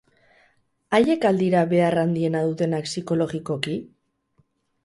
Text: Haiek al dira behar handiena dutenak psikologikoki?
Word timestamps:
Haiek 0.99 1.27
al 1.29 1.37
dira 1.43 1.61
behar 1.75 1.99
handiena 2.05 2.43
dutenak 2.47 2.91
psikologikoki? 2.91 3.77